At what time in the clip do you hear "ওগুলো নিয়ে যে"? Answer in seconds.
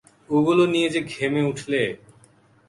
0.29-1.01